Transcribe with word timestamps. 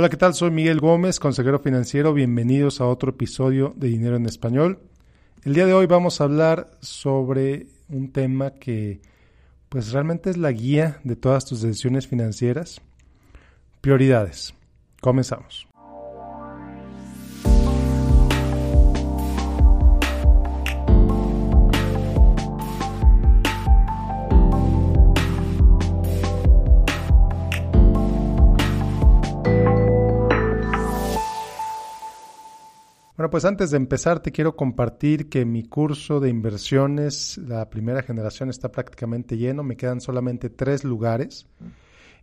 Hola, 0.00 0.08
¿qué 0.08 0.16
tal? 0.16 0.32
Soy 0.32 0.52
Miguel 0.52 0.78
Gómez, 0.78 1.18
consejero 1.18 1.58
financiero. 1.58 2.14
Bienvenidos 2.14 2.80
a 2.80 2.86
otro 2.86 3.10
episodio 3.10 3.74
de 3.74 3.88
Dinero 3.88 4.14
en 4.14 4.26
Español. 4.26 4.78
El 5.42 5.54
día 5.54 5.66
de 5.66 5.72
hoy 5.72 5.86
vamos 5.86 6.20
a 6.20 6.24
hablar 6.24 6.70
sobre 6.80 7.66
un 7.88 8.12
tema 8.12 8.52
que 8.52 9.00
pues 9.68 9.90
realmente 9.90 10.30
es 10.30 10.36
la 10.36 10.52
guía 10.52 11.00
de 11.02 11.16
todas 11.16 11.46
tus 11.46 11.62
decisiones 11.62 12.06
financieras. 12.06 12.80
Prioridades. 13.80 14.54
Comenzamos. 15.00 15.67
Bueno, 33.18 33.28
pues 33.30 33.44
antes 33.44 33.70
de 33.72 33.76
empezar 33.78 34.20
te 34.20 34.30
quiero 34.30 34.54
compartir 34.54 35.28
que 35.28 35.44
mi 35.44 35.64
curso 35.64 36.20
de 36.20 36.30
inversiones, 36.30 37.36
la 37.38 37.68
primera 37.68 38.00
generación, 38.00 38.48
está 38.48 38.70
prácticamente 38.70 39.36
lleno. 39.36 39.64
Me 39.64 39.76
quedan 39.76 40.00
solamente 40.00 40.50
tres 40.50 40.84
lugares. 40.84 41.48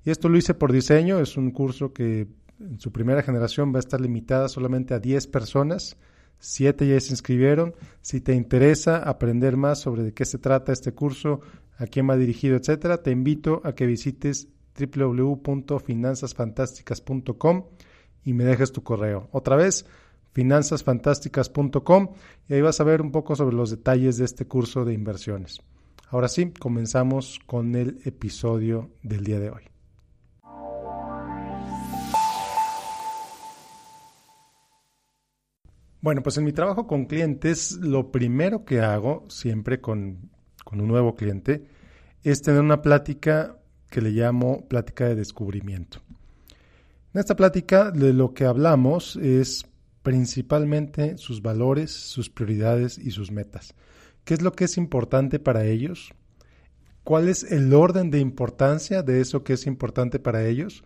Y 0.06 0.12
esto 0.12 0.30
lo 0.30 0.38
hice 0.38 0.54
por 0.54 0.72
diseño. 0.72 1.20
Es 1.20 1.36
un 1.36 1.52
curso 1.52 1.92
que 1.92 2.30
en 2.62 2.80
su 2.80 2.94
primera 2.94 3.24
generación 3.24 3.74
va 3.74 3.80
a 3.80 3.82
estar 3.82 4.00
limitada 4.00 4.48
solamente 4.48 4.94
a 4.94 5.00
10 5.00 5.28
personas. 5.28 5.98
Siete 6.40 6.88
ya 6.88 6.98
se 7.02 7.12
inscribieron. 7.12 7.76
Si 8.00 8.22
te 8.22 8.34
interesa 8.34 9.00
aprender 9.00 9.58
más 9.58 9.82
sobre 9.82 10.02
de 10.02 10.14
qué 10.14 10.24
se 10.24 10.38
trata 10.38 10.72
este 10.72 10.94
curso, 10.94 11.42
a 11.78 11.88
quién 11.88 12.10
va 12.10 12.16
dirigido, 12.16 12.56
etcétera, 12.56 13.04
te 13.04 13.12
invito 13.12 13.60
a 13.66 13.76
que 13.76 13.86
visites 13.86 14.48
www.finanzasfantásticas.com 14.80 17.66
y 18.24 18.34
me 18.34 18.46
dejes 18.46 18.72
tu 18.72 18.82
correo. 18.82 19.28
Otra 19.34 19.58
vez, 19.58 19.86
finanzasfantásticas.com 20.36 22.10
y 22.50 22.54
ahí 22.54 22.62
vas 22.62 22.82
a 22.82 22.84
ver 22.84 23.02
un 23.02 23.12
poco 23.12 23.38
sobre 23.38 23.56
los 23.56 23.72
detalles 23.72 24.18
de 24.18 24.26
este 24.26 24.46
curso 24.46 24.84
de 24.84 24.94
inversiones. 24.94 25.62
Ahora 26.10 26.28
sí, 26.28 26.52
comenzamos 26.52 27.40
con 27.46 27.74
el 27.74 28.02
episodio 28.04 28.92
del 29.02 29.24
día 29.24 29.40
de 29.40 29.50
hoy. 29.50 29.64
Bueno, 36.02 36.22
pues 36.22 36.38
en 36.38 36.44
mi 36.44 36.52
trabajo 36.52 36.86
con 36.86 37.06
clientes, 37.06 37.72
lo 37.82 38.12
primero 38.12 38.66
que 38.66 38.82
hago 38.82 39.26
siempre 39.30 39.80
con, 39.80 40.30
con 40.66 40.82
un 40.82 40.90
nuevo 40.90 41.16
cliente 41.16 41.66
es 42.24 42.42
tener 42.42 42.60
una 42.60 42.82
plática 42.82 43.58
que 43.90 44.02
le 44.02 44.12
llamo 44.12 44.68
plática 44.68 45.06
de 45.06 45.16
descubrimiento. 45.16 46.00
En 47.14 47.22
esta 47.22 47.38
plática 47.38 47.90
de 47.90 48.12
lo 48.12 48.34
que 48.34 48.44
hablamos 48.46 49.16
es 49.16 49.66
principalmente 50.06 51.18
sus 51.18 51.42
valores, 51.42 51.90
sus 51.90 52.30
prioridades 52.30 53.00
y 53.00 53.10
sus 53.10 53.32
metas. 53.32 53.74
¿Qué 54.24 54.36
es 54.36 54.44
lo 54.44 54.52
que 54.52 54.66
es 54.66 54.78
importante 54.78 55.40
para 55.40 55.66
ellos? 55.66 56.14
¿Cuál 57.04 57.28
es 57.28 57.44
el 57.52 57.74
orden 57.74 58.12
de 58.12 58.20
importancia 58.20 59.02
de 59.02 59.20
eso 59.20 59.44
que 59.44 59.54
es 59.54 59.66
importante 59.66 60.20
para 60.20 60.46
ellos? 60.46 60.84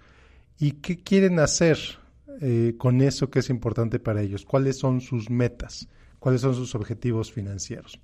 ¿Y 0.58 0.72
qué 0.72 1.04
quieren 1.04 1.40
hacer 1.40 1.78
eh, 2.40 2.76
con 2.78 3.02
eso 3.02 3.30
que 3.30 3.40
es 3.40 3.50
importante 3.50 4.00
para 4.00 4.22
ellos? 4.22 4.46
¿Cuáles 4.46 4.78
son 4.78 5.02
sus 5.02 5.30
metas? 5.30 5.90
¿Cuáles 6.20 6.40
son 6.40 6.56
sus 6.56 6.74
objetivos 6.74 7.30
financieros? 7.30 8.00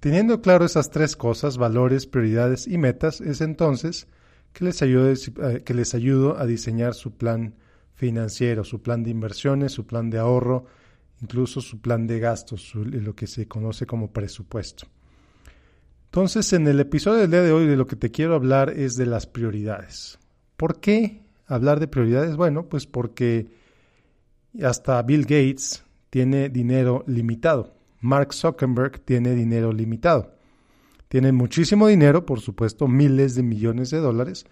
Teniendo 0.00 0.40
claro 0.40 0.64
esas 0.64 0.90
tres 0.90 1.14
cosas, 1.14 1.58
valores, 1.58 2.08
prioridades 2.08 2.66
y 2.66 2.76
metas, 2.76 3.20
es 3.20 3.40
entonces 3.40 4.08
que 4.52 4.64
les 4.64 4.82
ayudo, 4.82 5.12
eh, 5.12 5.62
que 5.64 5.74
les 5.74 5.94
ayudo 5.94 6.36
a 6.38 6.44
diseñar 6.44 6.94
su 6.94 7.12
plan 7.12 7.54
financiero, 8.04 8.64
su 8.64 8.82
plan 8.82 9.02
de 9.02 9.10
inversiones, 9.10 9.72
su 9.72 9.86
plan 9.86 10.10
de 10.10 10.18
ahorro, 10.18 10.66
incluso 11.22 11.62
su 11.62 11.80
plan 11.80 12.06
de 12.06 12.20
gastos, 12.20 12.74
lo 12.74 13.14
que 13.14 13.26
se 13.26 13.48
conoce 13.48 13.86
como 13.86 14.12
presupuesto. 14.12 14.86
Entonces, 16.04 16.52
en 16.52 16.66
el 16.66 16.80
episodio 16.80 17.20
del 17.20 17.30
día 17.30 17.40
de 17.40 17.52
hoy 17.52 17.66
de 17.66 17.76
lo 17.76 17.86
que 17.86 17.96
te 17.96 18.10
quiero 18.10 18.34
hablar 18.34 18.68
es 18.68 18.96
de 18.96 19.06
las 19.06 19.26
prioridades. 19.26 20.18
¿Por 20.58 20.80
qué 20.80 21.22
hablar 21.46 21.80
de 21.80 21.88
prioridades? 21.88 22.36
Bueno, 22.36 22.68
pues 22.68 22.86
porque 22.86 23.48
hasta 24.62 25.00
Bill 25.00 25.22
Gates 25.22 25.82
tiene 26.10 26.50
dinero 26.50 27.04
limitado. 27.06 27.74
Mark 28.02 28.34
Zuckerberg 28.34 29.00
tiene 29.00 29.34
dinero 29.34 29.72
limitado. 29.72 30.34
Tiene 31.08 31.32
muchísimo 31.32 31.86
dinero, 31.86 32.26
por 32.26 32.40
supuesto, 32.40 32.86
miles 32.86 33.34
de 33.34 33.42
millones 33.42 33.88
de 33.88 33.98
dólares, 33.98 34.44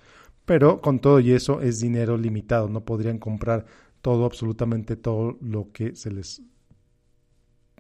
pero 0.45 0.81
con 0.81 0.99
todo 0.99 1.21
y 1.21 1.33
eso 1.33 1.61
es 1.61 1.81
dinero 1.81 2.17
limitado, 2.17 2.69
no 2.69 2.85
podrían 2.85 3.19
comprar 3.19 3.65
todo, 4.01 4.25
absolutamente 4.25 4.97
todo 4.97 5.39
lo 5.41 5.71
que 5.73 5.95
se 5.95 6.11
les 6.11 6.43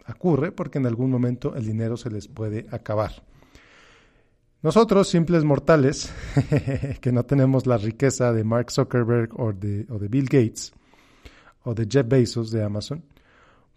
ocurre, 0.08 0.52
porque 0.52 0.78
en 0.78 0.86
algún 0.86 1.10
momento 1.10 1.54
el 1.56 1.66
dinero 1.66 1.96
se 1.96 2.10
les 2.10 2.28
puede 2.28 2.66
acabar. 2.70 3.24
Nosotros, 4.62 5.08
simples 5.08 5.42
mortales, 5.42 6.12
que 7.00 7.10
no 7.10 7.24
tenemos 7.24 7.66
la 7.66 7.78
riqueza 7.78 8.32
de 8.32 8.44
Mark 8.44 8.70
Zuckerberg 8.70 9.38
o 9.38 9.52
de, 9.52 9.86
o 9.90 9.98
de, 9.98 10.06
Bill 10.06 10.26
Gates 10.26 10.72
o 11.64 11.74
de 11.74 11.86
Jeff 11.90 12.06
Bezos 12.06 12.52
de 12.52 12.62
Amazon, 12.62 13.04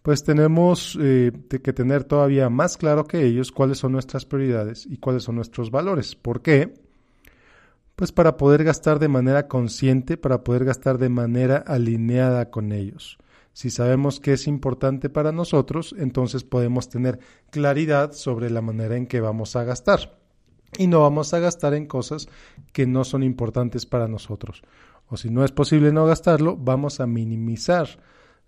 pues 0.03 0.23
tenemos 0.23 0.95
eh, 1.01 1.31
que 1.63 1.73
tener 1.73 2.03
todavía 2.03 2.47
más 2.51 2.77
claro 2.77 3.05
que 3.05 3.25
ellos 3.25 3.51
cuáles 3.51 3.79
son 3.79 3.93
nuestras 3.93 4.25
prioridades 4.25 4.85
y 4.85 4.97
cuáles 4.97 5.23
son 5.23 5.35
nuestros 5.35 5.71
valores. 5.71 6.15
¿Por 6.15 6.43
qué? 6.43 6.84
Pues 7.95 8.11
para 8.11 8.37
poder 8.37 8.63
gastar 8.63 8.99
de 8.99 9.07
manera 9.07 9.47
consciente, 9.47 10.17
para 10.17 10.43
poder 10.43 10.65
gastar 10.65 10.97
de 10.97 11.09
manera 11.09 11.57
alineada 11.57 12.49
con 12.51 12.71
ellos. 12.71 13.17
Si 13.53 13.69
sabemos 13.69 14.19
que 14.19 14.33
es 14.33 14.47
importante 14.47 15.09
para 15.09 15.31
nosotros, 15.31 15.95
entonces 15.97 16.43
podemos 16.43 16.89
tener 16.89 17.19
claridad 17.51 18.11
sobre 18.11 18.49
la 18.49 18.61
manera 18.61 18.97
en 18.97 19.07
que 19.07 19.21
vamos 19.21 19.55
a 19.55 19.63
gastar. 19.63 20.19
Y 20.77 20.87
no 20.87 21.01
vamos 21.01 21.33
a 21.33 21.39
gastar 21.39 21.73
en 21.73 21.85
cosas 21.85 22.27
que 22.73 22.85
no 22.85 23.05
son 23.05 23.23
importantes 23.23 23.85
para 23.85 24.09
nosotros. 24.09 24.61
O 25.07 25.15
si 25.15 25.29
no 25.29 25.45
es 25.45 25.53
posible 25.53 25.93
no 25.93 26.05
gastarlo, 26.05 26.57
vamos 26.57 26.99
a 26.99 27.07
minimizar 27.07 27.87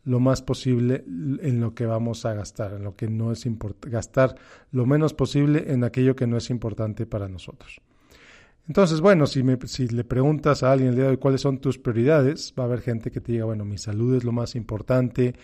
lo 0.04 0.20
más 0.20 0.42
posible 0.42 1.06
en 1.06 1.62
lo 1.62 1.74
que 1.74 1.86
vamos 1.86 2.26
a 2.26 2.34
gastar, 2.34 2.74
en 2.74 2.84
lo 2.84 2.96
que 2.96 3.08
no 3.08 3.32
es 3.32 3.46
importante, 3.46 3.90
gastar 3.90 4.36
lo 4.72 4.86
menos 4.86 5.14
posible 5.14 5.72
en 5.72 5.84
aquello 5.84 6.16
que 6.16 6.28
no 6.28 6.38
es 6.38 6.50
importante 6.50 7.06
para 7.06 7.28
nosotros. 7.30 7.82
Entonces, 8.68 9.00
bueno, 9.00 9.28
si, 9.28 9.44
me, 9.44 9.58
si 9.66 9.88
le 9.88 10.04
preguntas 10.04 10.62
a 10.62 10.72
alguien 10.72 10.90
el 10.90 10.96
día 10.96 11.06
de 11.06 11.12
hoy 11.12 11.18
cuáles 11.18 11.42
son 11.42 11.60
tus 11.60 11.78
prioridades, 11.78 12.54
va 12.58 12.64
a 12.64 12.66
haber 12.66 12.82
gente 12.82 13.12
que 13.12 13.22
te 13.22 13.32
diga, 13.32 13.46
bueno, 13.46 13.64
mi 13.64 13.78
salud 13.78 14.16
es 14.16 14.26
lo 14.26 14.34
más 14.34 14.56
importante, 14.56 15.36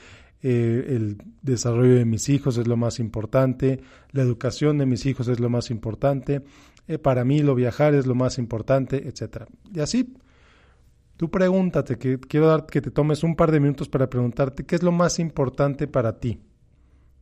eh, 0.41 0.85
el 0.89 1.17
desarrollo 1.41 1.95
de 1.95 2.03
mis 2.03 2.27
hijos 2.27 2.57
es 2.57 2.67
lo 2.67 2.75
más 2.75 2.99
importante, 2.99 3.79
la 4.11 4.23
educación 4.23 4.77
de 4.77 4.85
mis 4.85 5.05
hijos 5.05 5.29
es 5.29 5.39
lo 5.39 5.49
más 5.49 5.71
importante, 5.71 6.43
eh, 6.85 6.97
para 6.97 7.23
mí 7.23 7.39
lo 7.39 7.55
viajar 7.55 7.95
es 7.95 8.05
lo 8.05 8.13
más 8.13 8.37
importante, 8.37 9.07
etcétera. 9.07 9.47
Y 9.73 9.79
así, 9.79 10.13
tú 11.15 11.31
pregúntate, 11.31 11.97
que 11.97 12.19
quiero 12.19 12.47
dar 12.47 12.65
que 12.65 12.81
te 12.81 12.91
tomes 12.91 13.23
un 13.23 13.37
par 13.37 13.53
de 13.53 13.61
minutos 13.61 13.87
para 13.87 14.09
preguntarte 14.09 14.65
qué 14.65 14.75
es 14.75 14.83
lo 14.83 14.91
más 14.91 15.19
importante 15.19 15.87
para 15.87 16.19
ti. 16.19 16.41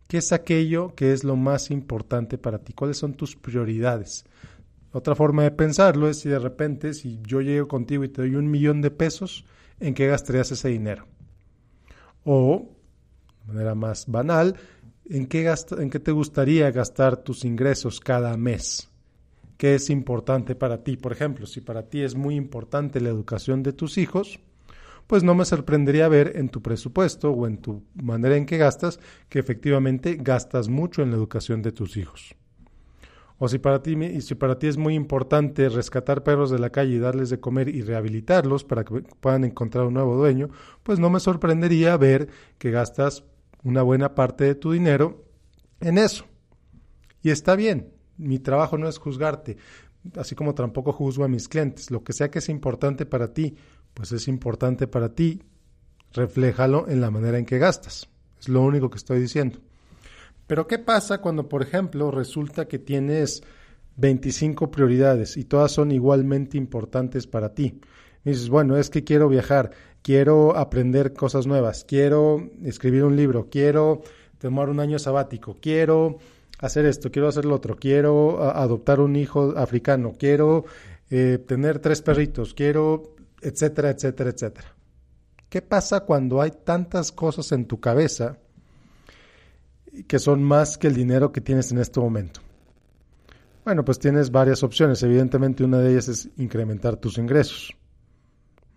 ¿Qué 0.07 0.17
es 0.17 0.31
aquello 0.33 0.95
que 0.95 1.13
es 1.13 1.23
lo 1.23 1.35
más 1.35 1.69
importante 1.69 2.39
para 2.39 2.57
ti? 2.57 2.73
¿Cuáles 2.73 2.97
son 2.97 3.13
tus 3.13 3.35
prioridades? 3.35 4.25
Otra 4.93 5.15
forma 5.15 5.43
de 5.43 5.51
pensarlo 5.51 6.09
es 6.09 6.19
si 6.19 6.29
de 6.29 6.39
repente, 6.39 6.93
si 6.93 7.19
yo 7.25 7.41
llego 7.41 7.67
contigo 7.67 8.03
y 8.03 8.09
te 8.09 8.21
doy 8.21 8.35
un 8.35 8.51
millón 8.51 8.81
de 8.81 8.91
pesos, 8.91 9.45
¿en 9.79 9.93
qué 9.93 10.07
gastarías 10.07 10.51
ese 10.51 10.69
dinero? 10.69 11.07
O, 12.25 12.69
de 13.45 13.53
manera 13.53 13.73
más 13.73 14.05
banal, 14.07 14.57
¿en 15.09 15.27
qué, 15.27 15.53
¿en 15.77 15.89
qué 15.89 15.99
te 15.99 16.11
gustaría 16.11 16.69
gastar 16.71 17.17
tus 17.17 17.45
ingresos 17.45 17.99
cada 17.99 18.35
mes? 18.35 18.89
¿Qué 19.57 19.75
es 19.75 19.89
importante 19.89 20.55
para 20.55 20.83
ti? 20.83 20.97
Por 20.97 21.13
ejemplo, 21.13 21.45
si 21.45 21.61
para 21.61 21.83
ti 21.83 22.01
es 22.01 22.15
muy 22.15 22.35
importante 22.35 22.99
la 22.99 23.09
educación 23.09 23.63
de 23.63 23.73
tus 23.73 23.97
hijos, 23.97 24.39
pues 25.07 25.23
no 25.23 25.35
me 25.35 25.45
sorprendería 25.45 26.07
ver 26.07 26.33
en 26.35 26.49
tu 26.49 26.61
presupuesto 26.61 27.31
o 27.31 27.47
en 27.47 27.57
tu 27.57 27.83
manera 27.95 28.35
en 28.35 28.45
que 28.45 28.57
gastas 28.57 28.99
que 29.29 29.39
efectivamente 29.39 30.17
gastas 30.19 30.67
mucho 30.67 31.01
en 31.01 31.11
la 31.11 31.17
educación 31.17 31.61
de 31.61 31.71
tus 31.71 31.95
hijos. 31.95 32.35
O 33.43 33.47
si 33.47 33.57
para 33.57 33.81
ti, 33.81 33.93
y 33.93 34.21
si 34.21 34.35
para 34.35 34.59
ti 34.59 34.67
es 34.67 34.77
muy 34.77 34.93
importante 34.93 35.67
rescatar 35.67 36.21
perros 36.21 36.51
de 36.51 36.59
la 36.59 36.69
calle 36.69 36.93
y 36.93 36.99
darles 36.99 37.31
de 37.31 37.39
comer 37.39 37.69
y 37.69 37.81
rehabilitarlos 37.81 38.63
para 38.63 38.83
que 38.83 39.01
puedan 39.01 39.43
encontrar 39.45 39.87
un 39.87 39.95
nuevo 39.95 40.15
dueño, 40.15 40.51
pues 40.83 40.99
no 40.99 41.09
me 41.09 41.19
sorprendería 41.19 41.97
ver 41.97 42.29
que 42.59 42.69
gastas 42.69 43.23
una 43.63 43.81
buena 43.81 44.13
parte 44.13 44.43
de 44.43 44.53
tu 44.53 44.73
dinero 44.73 45.25
en 45.79 45.97
eso. 45.97 46.25
Y 47.23 47.31
está 47.31 47.55
bien, 47.55 47.91
mi 48.15 48.37
trabajo 48.37 48.77
no 48.77 48.87
es 48.87 48.99
juzgarte, 48.99 49.57
así 50.17 50.35
como 50.35 50.53
tampoco 50.53 50.93
juzgo 50.93 51.23
a 51.23 51.27
mis 51.27 51.47
clientes. 51.47 51.89
Lo 51.89 52.03
que 52.03 52.13
sea 52.13 52.29
que 52.29 52.37
es 52.37 52.49
importante 52.49 53.07
para 53.07 53.33
ti, 53.33 53.55
pues 53.95 54.11
es 54.11 54.27
importante 54.27 54.85
para 54.85 55.15
ti, 55.15 55.41
refléjalo 56.13 56.87
en 56.87 57.01
la 57.01 57.09
manera 57.09 57.39
en 57.39 57.47
que 57.47 57.57
gastas. 57.57 58.07
Es 58.39 58.49
lo 58.49 58.61
único 58.61 58.91
que 58.91 58.97
estoy 58.97 59.19
diciendo. 59.19 59.61
Pero 60.51 60.67
¿qué 60.67 60.79
pasa 60.79 61.19
cuando, 61.21 61.47
por 61.47 61.61
ejemplo, 61.61 62.11
resulta 62.11 62.67
que 62.67 62.77
tienes 62.77 63.41
25 63.95 64.69
prioridades 64.69 65.37
y 65.37 65.45
todas 65.45 65.71
son 65.71 65.93
igualmente 65.93 66.57
importantes 66.57 67.25
para 67.25 67.53
ti? 67.53 67.79
dices, 68.25 68.49
bueno, 68.49 68.75
es 68.75 68.89
que 68.89 69.05
quiero 69.05 69.29
viajar, 69.29 69.71
quiero 70.01 70.57
aprender 70.57 71.13
cosas 71.13 71.47
nuevas, 71.47 71.85
quiero 71.85 72.49
escribir 72.65 73.05
un 73.05 73.15
libro, 73.15 73.47
quiero 73.49 74.01
tomar 74.39 74.69
un 74.69 74.81
año 74.81 74.99
sabático, 74.99 75.55
quiero 75.61 76.17
hacer 76.59 76.85
esto, 76.85 77.11
quiero 77.11 77.29
hacer 77.29 77.45
lo 77.45 77.55
otro, 77.55 77.77
quiero 77.77 78.43
adoptar 78.43 78.99
un 78.99 79.15
hijo 79.15 79.53
africano, 79.55 80.15
quiero 80.19 80.65
eh, 81.09 81.37
tener 81.47 81.79
tres 81.79 82.01
perritos, 82.01 82.53
quiero, 82.53 83.15
etcétera, 83.41 83.91
etcétera, 83.91 84.31
etcétera. 84.31 84.75
¿Qué 85.47 85.61
pasa 85.61 86.01
cuando 86.01 86.41
hay 86.41 86.51
tantas 86.51 87.13
cosas 87.13 87.53
en 87.53 87.67
tu 87.67 87.79
cabeza 87.79 88.40
que 90.07 90.19
son 90.19 90.43
más 90.43 90.77
que 90.77 90.87
el 90.87 90.95
dinero 90.95 91.31
que 91.31 91.41
tienes 91.41 91.71
en 91.71 91.79
este 91.79 91.99
momento? 91.99 92.41
Bueno, 93.63 93.85
pues 93.85 93.99
tienes 93.99 94.31
varias 94.31 94.63
opciones. 94.63 95.03
Evidentemente 95.03 95.63
una 95.63 95.79
de 95.79 95.91
ellas 95.91 96.07
es 96.07 96.29
incrementar 96.37 96.97
tus 96.97 97.17
ingresos. 97.17 97.75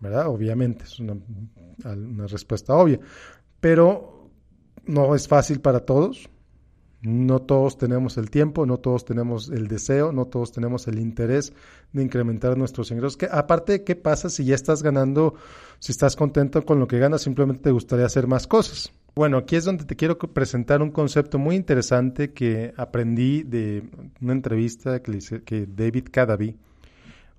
¿Verdad? 0.00 0.28
Obviamente, 0.28 0.84
es 0.84 1.00
una, 1.00 1.16
respuesta 2.26 2.75
obvia. 2.75 3.00
Pero 3.61 4.31
no 4.84 5.14
es 5.14 5.26
fácil 5.26 5.61
para 5.61 5.81
todos. 5.81 6.28
No 7.00 7.40
todos 7.40 7.76
tenemos 7.76 8.16
el 8.16 8.31
tiempo, 8.31 8.64
no 8.64 8.78
todos 8.78 9.05
tenemos 9.05 9.50
el 9.50 9.69
deseo, 9.69 10.11
no 10.11 10.25
todos 10.25 10.52
tenemos 10.52 10.88
el 10.88 10.99
interés 10.99 11.52
de 11.93 12.02
incrementar 12.02 12.56
nuestros 12.56 12.90
ingresos. 12.90 13.19
Que, 13.19 13.28
aparte, 13.31 13.84
¿qué 13.84 13.94
pasa 13.94 14.31
si 14.31 14.44
ya 14.46 14.55
estás 14.55 14.82
ganando, 14.82 15.34
si 15.81 15.93
estás 15.93 16.16
contento 16.16 16.64
con 16.64 16.81
lo 16.81 16.88
que 16.88 16.99
ganas, 16.99 17.20
simplemente 17.20 17.64
te 17.64 17.70
gustaría 17.72 18.06
hacer 18.06 18.26
más 18.26 18.46
cosas? 18.46 18.90
Bueno, 19.14 19.38
aquí 19.38 19.55
es 19.55 19.64
donde 19.64 19.84
te 19.84 19.94
quiero 19.94 20.19
presentar 20.19 20.82
un 20.82 20.90
concepto 20.90 21.38
muy 21.38 21.55
interesante 21.55 22.32
que 22.32 22.75
aprendí 22.76 23.44
de 23.44 23.88
una 24.20 24.32
entrevista 24.32 25.00
que, 25.02 25.19
que 25.44 25.66
David 25.66 26.08
Cadaby, 26.11 26.56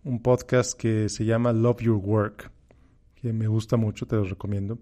un 0.06 0.22
podcast 0.22 0.80
que 0.80 1.10
se 1.10 1.26
llama 1.26 1.52
Love 1.52 1.82
Your 1.82 1.98
Work, 1.98 2.50
que 3.16 3.34
me 3.34 3.48
gusta 3.48 3.76
mucho, 3.76 4.06
te 4.06 4.16
lo 4.16 4.24
recomiendo. 4.24 4.80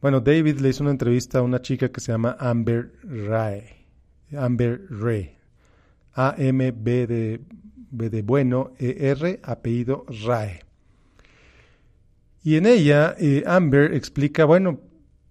Bueno, 0.00 0.20
David 0.20 0.60
le 0.60 0.68
hizo 0.68 0.84
una 0.84 0.92
entrevista 0.92 1.40
a 1.40 1.42
una 1.42 1.60
chica 1.60 1.88
que 1.88 2.00
se 2.00 2.12
llama 2.12 2.36
Amber 2.38 2.92
Rae 3.02 3.80
Amber 4.36 4.82
Ray. 4.88 5.36
A-M-B 6.14 7.06
de, 7.06 7.40
B 7.90 8.10
de 8.10 8.22
bueno, 8.22 8.72
E-R, 8.78 9.40
apellido 9.42 10.04
Rae. 10.24 10.60
Y 12.42 12.56
en 12.56 12.66
ella, 12.66 13.14
eh, 13.18 13.44
Amber 13.46 13.94
explica, 13.94 14.44
bueno, 14.44 14.80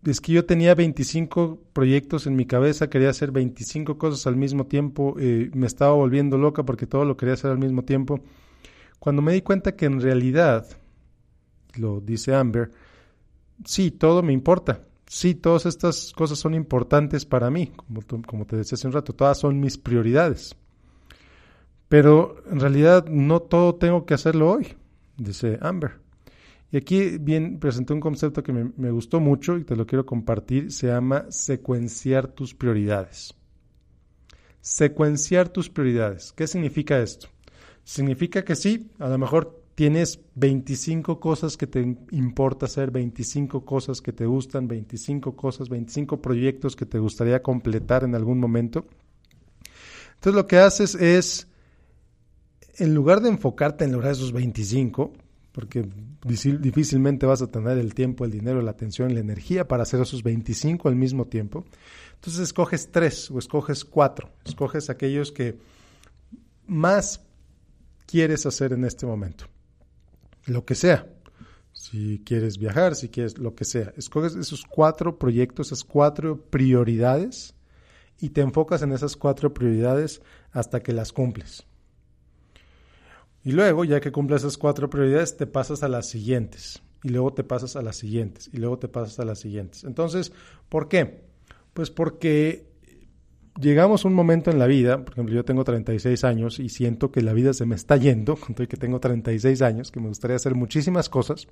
es 0.06 0.22
que 0.22 0.31
yo 0.31 0.46
tenía 0.46 0.75
25 0.75 1.60
proyectos 1.74 2.25
en 2.25 2.36
mi 2.36 2.46
cabeza, 2.46 2.90
quería 2.90 3.10
hacer 3.10 3.31
25 3.31 3.98
cosas 3.98 4.25
al 4.28 4.38
mismo 4.38 4.66
tiempo, 4.66 5.16
eh, 5.19 5.50
me 5.54 5.68
estaba 5.68 5.94
volviendo 5.94 6.38
loca 6.38 6.63
porque 6.63 6.88
todo 6.88 7.06
lo 7.06 7.18
quería 7.18 7.34
hacer 7.34 7.51
al 7.51 7.57
mismo 7.57 7.84
tiempo. 7.84 8.22
Cuando 9.00 9.22
me 9.22 9.34
di 9.34 9.42
cuenta 9.42 9.75
que 9.75 9.86
en 9.86 10.00
realidad, 10.01 10.68
lo 11.75 12.00
dice 12.00 12.34
Amber, 12.34 12.72
sí, 13.66 13.92
todo 13.92 14.24
me 14.24 14.34
importa, 14.34 14.81
sí, 15.06 15.36
todas 15.36 15.66
estas 15.66 16.13
cosas 16.13 16.40
son 16.40 16.54
importantes 16.54 17.25
para 17.25 17.50
mí, 17.50 17.72
como, 17.75 18.01
como 18.25 18.46
te 18.46 18.56
decía 18.56 18.75
hace 18.75 18.88
un 18.88 18.94
rato, 18.94 19.13
todas 19.13 19.38
son 19.38 19.60
mis 19.60 19.78
prioridades. 19.78 20.56
Pero 21.90 22.44
en 22.50 22.60
realidad 22.60 23.07
no 23.07 23.42
todo 23.42 23.75
tengo 23.75 24.06
que 24.06 24.13
hacerlo 24.13 24.51
hoy, 24.51 24.78
dice 25.18 25.57
Amber. 25.62 26.09
Y 26.71 26.77
aquí 26.77 27.18
bien 27.18 27.60
presenté 27.60 27.94
un 27.94 28.00
concepto 28.00 28.44
que 28.44 28.54
me, 28.54 28.71
me, 28.77 28.92
gustó 28.92 29.19
mucho 29.19 29.57
y 29.57 29.63
te 29.63 29.75
lo 29.75 29.88
quiero 29.88 30.06
compartir. 30.06 30.71
Se 30.71 30.88
llama 30.88 31.25
secuenciar 31.30 32.27
tus 32.27 32.54
prioridades. 32.54 33.33
Secuenciar 34.62 35.50
tus 35.50 35.69
prioridades. 35.69 36.31
¿Qué 36.33 36.45
significa 36.45 37.00
esto? 37.00 37.27
Significa 37.83 38.44
que 38.44 38.56
sí, 38.56 38.92
a 39.00 39.10
lo 39.10 39.18
mejor 39.18 39.63
tienes 39.80 40.19
25 40.36 41.21
cosas 41.21 41.56
que 41.56 41.66
te 41.66 41.80
importa 42.12 42.66
hacer, 42.66 42.92
25 42.92 43.63
cosas 43.63 44.01
que 44.01 44.12
te 44.12 44.25
gustan, 44.25 44.68
25 44.68 45.38
cosas, 45.38 45.69
25 45.69 46.22
proyectos 46.22 46.75
que 46.75 46.86
te 46.86 47.00
gustaría 47.00 47.42
completar 47.42 48.04
en 48.04 48.13
algún 48.13 48.42
momento. 48.42 48.86
Entonces 50.15 50.33
lo 50.36 50.48
que 50.48 50.57
haces 50.57 50.95
es, 50.95 51.48
en 52.77 52.94
lugar 52.94 53.22
de 53.22 53.30
enfocarte 53.30 53.86
en 53.86 53.94
lograr 53.94 54.12
esos 54.12 54.33
25, 54.33 55.13
porque 55.60 55.86
difícilmente 56.24 57.26
vas 57.26 57.42
a 57.42 57.52
tener 57.52 57.78
el 57.78 57.94
tiempo, 57.94 58.24
el 58.24 58.32
dinero, 58.32 58.62
la 58.62 58.72
atención, 58.72 59.14
la 59.14 59.20
energía 59.20 59.68
para 59.68 59.84
hacer 59.84 60.00
esos 60.00 60.24
25 60.24 60.88
al 60.88 60.96
mismo 60.96 61.26
tiempo, 61.28 61.66
entonces 62.16 62.44
escoges 62.44 62.94
tres 62.94 63.30
o 63.30 63.38
escoges 63.38 63.84
cuatro, 63.84 64.30
escoges 64.46 64.90
aquellos 64.90 65.34
que 65.34 65.60
más 66.66 67.26
quieres 68.06 68.46
hacer 68.46 68.72
en 68.72 68.86
este 68.86 69.06
momento 69.06 69.48
lo 70.46 70.64
que 70.64 70.76
sea. 70.76 71.10
Si 71.74 72.22
quieres 72.26 72.58
viajar, 72.58 72.96
si 72.96 73.10
quieres 73.10 73.38
lo 73.38 73.54
que 73.54 73.66
sea. 73.66 73.92
Escoges 73.98 74.36
esos 74.36 74.64
cuatro 74.64 75.20
proyectos, 75.20 75.68
esas 75.68 75.84
cuatro 75.84 76.42
prioridades 76.50 77.54
y 78.18 78.30
te 78.30 78.40
enfocas 78.40 78.82
en 78.82 78.94
esas 78.94 79.18
cuatro 79.18 79.54
prioridades 79.54 80.22
hasta 80.54 80.80
que 80.80 80.94
las 80.94 81.12
cumples. 81.12 81.66
Y 83.44 83.51
luego, 83.51 83.86
ya 83.86 84.00
que 84.00 84.12
cumples 84.12 84.41
esas 84.41 84.57
cuatro 84.57 84.89
prioridades, 84.89 85.38
te 85.38 85.47
pasas 85.47 85.83
a 85.83 85.88
las 85.88 86.07
siguientes. 86.07 86.81
Y 87.03 87.09
luego 87.09 87.33
te 87.33 87.44
pasas 87.44 87.75
a 87.75 87.81
las 87.81 87.95
siguientes. 87.95 88.50
Y 88.51 88.57
luego 88.57 88.77
te 88.80 88.88
pasas 88.88 89.19
a 89.19 89.25
las 89.25 89.39
siguientes. 89.39 89.83
Entonces, 89.83 90.31
¿por 90.68 90.89
qué? 90.89 91.24
Pues 91.74 91.89
porque 91.89 92.69
llegamos 93.59 94.03
a 94.03 94.07
un 94.07 94.13
momento 94.13 94.51
en 94.51 94.59
la 94.59 94.68
vida, 94.68 95.03
por 95.03 95.13
ejemplo, 95.13 95.36
yo 95.36 95.45
tengo 95.45 95.63
36 95.63 96.24
años 96.24 96.59
y 96.59 96.69
siento 96.69 97.12
que 97.12 97.21
la 97.21 97.33
vida 97.33 97.53
se 97.53 97.65
me 97.65 97.75
está 97.75 97.97
yendo, 97.97 98.36
con 98.39 98.56
que 98.56 98.77
tengo 98.77 99.00
36 99.00 99.62
años, 99.62 99.91
que 99.91 100.00
me 100.00 100.07
gustaría 100.07 100.36
hacer 100.36 100.56
muchísimas 100.56 101.09
cosas, 101.09 101.47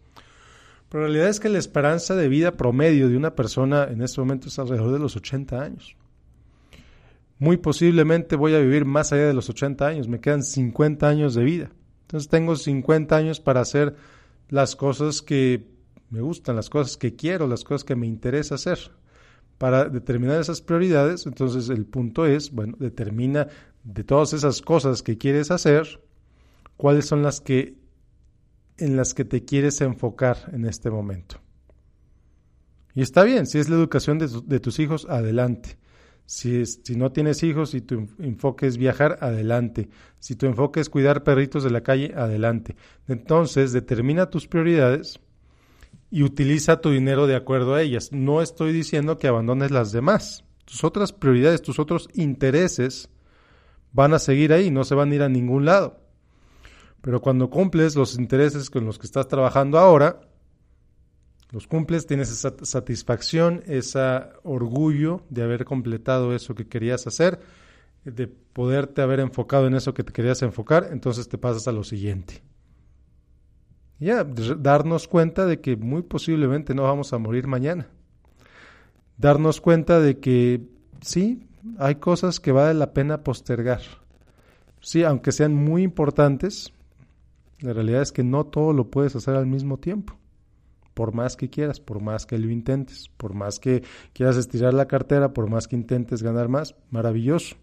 pero 0.89 1.03
la 1.03 1.07
realidad 1.07 1.29
es 1.29 1.39
que 1.39 1.49
la 1.49 1.57
esperanza 1.57 2.15
de 2.15 2.29
vida 2.29 2.55
promedio 2.55 3.09
de 3.09 3.17
una 3.17 3.35
persona 3.35 3.85
en 3.85 4.01
este 4.01 4.21
momento 4.21 4.47
es 4.47 4.57
alrededor 4.57 4.93
de 4.93 4.99
los 4.99 5.15
80 5.15 5.61
años. 5.61 5.97
Muy 7.39 7.57
posiblemente 7.57 8.35
voy 8.35 8.55
a 8.55 8.59
vivir 8.59 8.85
más 8.85 9.13
allá 9.13 9.27
de 9.27 9.33
los 9.33 9.49
80 9.49 9.85
años, 9.85 10.07
me 10.07 10.19
quedan 10.19 10.43
50 10.43 11.07
años 11.07 11.35
de 11.35 11.43
vida. 11.43 11.71
Entonces 12.01 12.29
tengo 12.29 12.55
50 12.55 13.15
años 13.15 13.39
para 13.39 13.61
hacer 13.61 13.95
las 14.49 14.75
cosas 14.75 15.21
que 15.21 15.67
me 16.09 16.21
gustan, 16.21 16.55
las 16.55 16.69
cosas 16.69 16.97
que 16.97 17.15
quiero, 17.15 17.47
las 17.47 17.63
cosas 17.63 17.83
que 17.83 17.95
me 17.95 18.07
interesa 18.07 18.55
hacer 18.55 18.79
para 19.57 19.85
determinar 19.85 20.39
esas 20.39 20.61
prioridades, 20.61 21.25
entonces 21.25 21.69
el 21.69 21.85
punto 21.85 22.25
es, 22.25 22.51
bueno, 22.51 22.75
determina 22.79 23.47
de 23.83 24.03
todas 24.03 24.33
esas 24.33 24.61
cosas 24.61 25.01
que 25.01 25.17
quieres 25.17 25.51
hacer, 25.51 26.01
cuáles 26.75 27.05
son 27.05 27.23
las 27.23 27.41
que 27.41 27.75
en 28.77 28.95
las 28.95 29.15
que 29.15 29.25
te 29.25 29.43
quieres 29.43 29.81
enfocar 29.81 30.51
en 30.53 30.65
este 30.65 30.91
momento. 30.91 31.37
Y 32.93 33.01
está 33.01 33.23
bien, 33.23 33.47
si 33.47 33.57
es 33.57 33.69
la 33.69 33.75
educación 33.75 34.19
de, 34.19 34.59
tus 34.59 34.79
hijos, 34.79 35.07
adelante. 35.09 35.77
Si, 36.27 36.65
si 36.65 36.97
no 36.97 37.13
tienes 37.13 37.41
hijos 37.41 37.73
y 37.73 37.79
tu 37.79 38.09
enfoque 38.19 38.67
es 38.67 38.77
viajar, 38.77 39.17
adelante. 39.21 39.87
Si 40.19 40.35
tu 40.35 40.45
enfoque 40.45 40.81
es 40.81 40.89
cuidar 40.89 41.23
perritos 41.23 41.63
de 41.63 41.71
la 41.71 41.81
calle, 41.81 42.13
adelante. 42.17 42.75
Entonces, 43.07 43.71
determina 43.71 44.29
tus 44.29 44.45
prioridades 44.45 45.21
y 46.11 46.23
utiliza 46.23 46.81
tu 46.81 46.91
dinero 46.91 47.27
de 47.27 47.37
acuerdo 47.37 47.75
a 47.75 47.81
ellas. 47.81 48.11
No 48.11 48.41
estoy 48.41 48.73
diciendo 48.73 49.17
que 49.17 49.29
abandones 49.29 49.71
las 49.71 49.93
demás. 49.93 50.43
Tus 50.65 50.83
otras 50.83 51.13
prioridades, 51.13 51.61
tus 51.61 51.79
otros 51.79 52.09
intereses 52.13 53.09
van 53.93 54.13
a 54.13 54.19
seguir 54.19 54.51
ahí, 54.51 54.69
no 54.69 54.83
se 54.83 54.95
van 54.95 55.13
a 55.13 55.15
ir 55.15 55.23
a 55.23 55.29
ningún 55.29 55.63
lado. 55.63 56.01
Pero 56.99 57.21
cuando 57.21 57.49
cumples 57.49 57.95
los 57.95 58.19
intereses 58.19 58.69
con 58.69 58.85
los 58.85 58.99
que 58.99 59.07
estás 59.07 59.29
trabajando 59.29 59.79
ahora, 59.79 60.19
los 61.51 61.68
cumples, 61.68 62.06
tienes 62.06 62.30
esa 62.30 62.54
satisfacción, 62.63 63.63
ese 63.68 63.99
orgullo 64.44 65.23
de 65.30 65.44
haber 65.44 65.63
completado 65.63 66.35
eso 66.35 66.56
que 66.56 66.68
querías 66.68 67.07
hacer, 67.07 67.39
de 68.04 68.27
poderte 68.27 69.01
haber 69.01 69.19
enfocado 69.19 69.68
en 69.68 69.75
eso 69.75 69.94
que 69.94 70.04
te 70.04 70.13
querías 70.13 70.42
enfocar, 70.42 70.89
entonces 70.92 71.30
te 71.30 71.37
pasas 71.37 71.68
a 71.68 71.71
lo 71.71 71.83
siguiente. 71.83 72.42
Ya, 73.99 74.23
darnos 74.23 75.07
cuenta 75.07 75.45
de 75.45 75.59
que 75.59 75.75
muy 75.75 76.04
posiblemente 76.04 76.75
no 76.75 76.83
vamos 76.83 77.13
a 77.13 77.18
morir 77.18 77.47
mañana. 77.47 77.87
Darnos 79.18 79.59
cuenta 79.59 79.99
de 79.99 80.19
que 80.19 80.61
sí, 81.01 81.47
hay 81.80 81.95
cosas 81.95 82.39
que 82.39 82.51
vale 82.51 82.75
la 82.75 82.94
pena 82.94 83.23
postergar. 83.23 83.81
Sí, 84.81 85.04
aunque 85.04 85.31
sean 85.31 85.56
muy 85.56 85.81
importantes, 85.81 86.71
la 87.59 87.73
realidad 87.73 88.04
es 88.04 88.11
que 88.11 88.23
no 88.23 88.45
todo 88.45 88.73
lo 88.73 88.92
puedes 88.92 89.16
hacer 89.16 89.35
al 89.35 89.47
mismo 89.47 89.77
tiempo. 89.77 90.18
Por 90.97 91.13
más 91.13 91.35
que 91.35 91.47
quieras, 91.51 91.80
por 91.80 92.01
más 92.01 92.25
que 92.25 92.39
lo 92.39 92.49
intentes, 92.49 93.09
por 93.18 93.35
más 93.35 93.59
que 93.59 93.83
quieras 94.13 94.35
estirar 94.35 94.73
la 94.73 94.87
cartera, 94.87 95.31
por 95.31 95.47
más 95.47 95.68
que 95.68 95.75
intentes 95.75 96.23
ganar 96.23 96.49
más, 96.49 96.73
maravilloso. 96.89 97.56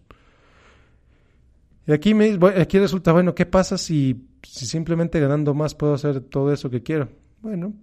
Y 1.85 1.91
aquí, 1.91 2.13
me, 2.13 2.39
aquí 2.57 2.79
resulta, 2.79 3.11
bueno, 3.11 3.35
¿qué 3.35 3.45
pasa 3.45 3.77
si 3.77 4.25
si 4.47 4.65
simplemente 4.65 5.19
ganando 5.19 5.53
más 5.53 5.75
puedo 5.75 5.93
hacer 5.93 6.21
todo 6.21 6.53
eso 6.53 6.69
que 6.69 6.83
quiero, 6.83 7.09
bueno, 7.41 7.73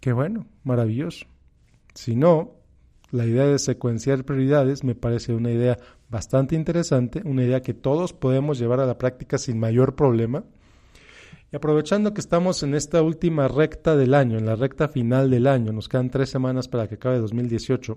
qué 0.00 0.12
bueno, 0.12 0.46
maravilloso. 0.64 1.26
Si 1.94 2.16
no, 2.16 2.52
la 3.10 3.26
idea 3.26 3.46
de 3.46 3.58
secuenciar 3.58 4.24
prioridades 4.24 4.84
me 4.84 4.94
parece 4.94 5.34
una 5.34 5.50
idea 5.50 5.78
bastante 6.08 6.54
interesante, 6.54 7.22
una 7.24 7.44
idea 7.44 7.62
que 7.62 7.74
todos 7.74 8.12
podemos 8.12 8.58
llevar 8.58 8.80
a 8.80 8.86
la 8.86 8.98
práctica 8.98 9.38
sin 9.38 9.58
mayor 9.58 9.94
problema 9.94 10.44
Y 11.52 11.56
aprovechando 11.56 12.14
que 12.14 12.20
estamos 12.20 12.62
en 12.62 12.74
esta 12.74 13.02
última 13.02 13.48
recta 13.48 13.96
del 13.96 14.14
año, 14.14 14.38
en 14.38 14.46
la 14.46 14.54
recta 14.54 14.88
final 14.88 15.30
del 15.30 15.48
año, 15.48 15.72
nos 15.72 15.88
quedan 15.88 16.10
tres 16.10 16.30
semanas 16.30 16.68
para 16.68 16.86
que 16.88 16.94
acabe 16.94 17.18
2018, 17.18 17.96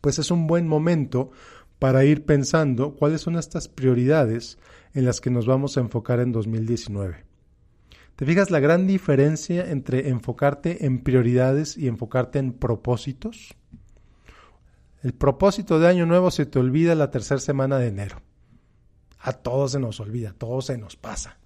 pues 0.00 0.18
es 0.18 0.30
un 0.30 0.46
buen 0.46 0.66
momento 0.66 1.30
para 1.78 2.04
ir 2.04 2.24
pensando 2.24 2.94
cuáles 2.94 3.20
son 3.20 3.36
estas 3.36 3.68
prioridades 3.68 4.58
en 4.94 5.04
las 5.04 5.20
que 5.20 5.30
nos 5.30 5.46
vamos 5.46 5.76
a 5.76 5.80
enfocar 5.80 6.20
en 6.20 6.32
2019. 6.32 7.24
¿Te 8.16 8.26
fijas 8.26 8.50
la 8.50 8.60
gran 8.60 8.86
diferencia 8.86 9.70
entre 9.70 10.08
enfocarte 10.08 10.84
en 10.84 11.00
prioridades 11.00 11.76
y 11.76 11.86
enfocarte 11.86 12.38
en 12.38 12.52
propósitos? 12.52 13.54
El 15.02 15.14
propósito 15.14 15.78
de 15.80 15.88
Año 15.88 16.04
Nuevo 16.04 16.30
se 16.30 16.44
te 16.44 16.58
olvida 16.58 16.94
la 16.94 17.10
tercera 17.10 17.40
semana 17.40 17.78
de 17.78 17.88
enero. 17.88 18.20
A 19.18 19.32
todos 19.32 19.72
se 19.72 19.80
nos 19.80 20.00
olvida, 20.00 20.30
a 20.30 20.34
todos 20.34 20.66
se 20.66 20.76
nos 20.76 20.96
pasa. 20.96 21.38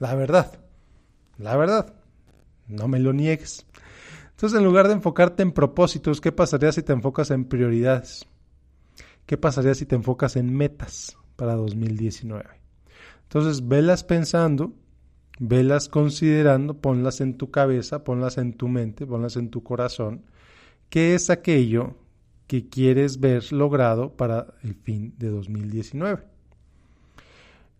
La 0.00 0.14
verdad, 0.16 0.58
la 1.38 1.56
verdad, 1.56 1.94
no 2.66 2.88
me 2.88 2.98
lo 2.98 3.12
niegues. 3.12 3.66
Entonces, 4.30 4.58
en 4.58 4.64
lugar 4.64 4.86
de 4.86 4.94
enfocarte 4.94 5.42
en 5.42 5.52
propósitos, 5.52 6.20
¿qué 6.20 6.30
pasaría 6.32 6.70
si 6.72 6.82
te 6.82 6.92
enfocas 6.92 7.30
en 7.30 7.44
prioridades? 7.44 8.26
¿Qué 9.26 9.36
pasaría 9.36 9.74
si 9.74 9.86
te 9.86 9.96
enfocas 9.96 10.36
en 10.36 10.54
metas 10.54 11.16
para 11.36 11.54
2019? 11.54 12.44
Entonces, 13.22 13.66
velas 13.66 14.04
pensando, 14.04 14.74
velas 15.38 15.88
considerando, 15.88 16.80
ponlas 16.80 17.20
en 17.20 17.36
tu 17.36 17.50
cabeza, 17.50 18.04
ponlas 18.04 18.38
en 18.38 18.52
tu 18.52 18.68
mente, 18.68 19.06
ponlas 19.06 19.36
en 19.36 19.50
tu 19.50 19.62
corazón. 19.62 20.24
¿Qué 20.88 21.14
es 21.14 21.30
aquello 21.30 21.96
que 22.46 22.68
quieres 22.68 23.20
ver 23.20 23.52
logrado 23.52 24.16
para 24.16 24.54
el 24.62 24.74
fin 24.74 25.14
de 25.18 25.28
2019? 25.28 26.37